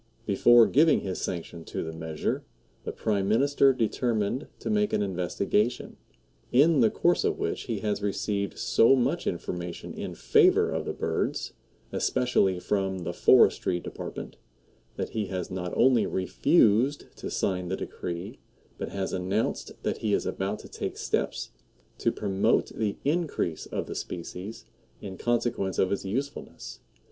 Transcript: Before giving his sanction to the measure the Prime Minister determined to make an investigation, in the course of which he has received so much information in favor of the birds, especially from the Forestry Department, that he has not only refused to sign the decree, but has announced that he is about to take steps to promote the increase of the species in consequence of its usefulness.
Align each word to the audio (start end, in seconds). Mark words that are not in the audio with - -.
Before 0.25 0.65
giving 0.65 1.01
his 1.01 1.21
sanction 1.21 1.63
to 1.65 1.83
the 1.83 1.93
measure 1.93 2.43
the 2.85 2.91
Prime 2.91 3.27
Minister 3.27 3.71
determined 3.71 4.47
to 4.57 4.71
make 4.71 4.93
an 4.93 5.03
investigation, 5.03 5.95
in 6.51 6.79
the 6.79 6.89
course 6.89 7.23
of 7.23 7.37
which 7.37 7.65
he 7.65 7.81
has 7.81 8.01
received 8.01 8.57
so 8.57 8.95
much 8.95 9.27
information 9.27 9.93
in 9.93 10.15
favor 10.15 10.71
of 10.71 10.85
the 10.85 10.91
birds, 10.93 11.53
especially 11.91 12.59
from 12.59 13.03
the 13.03 13.13
Forestry 13.13 13.79
Department, 13.79 14.37
that 14.95 15.09
he 15.09 15.27
has 15.27 15.51
not 15.51 15.71
only 15.77 16.07
refused 16.07 17.15
to 17.17 17.29
sign 17.29 17.67
the 17.67 17.77
decree, 17.77 18.39
but 18.79 18.89
has 18.89 19.13
announced 19.13 19.71
that 19.83 19.99
he 19.99 20.13
is 20.13 20.25
about 20.25 20.57
to 20.57 20.67
take 20.67 20.97
steps 20.97 21.51
to 21.99 22.11
promote 22.11 22.69
the 22.69 22.97
increase 23.05 23.67
of 23.67 23.85
the 23.85 23.93
species 23.93 24.65
in 24.99 25.15
consequence 25.15 25.77
of 25.77 25.91
its 25.91 26.03
usefulness. 26.05 26.79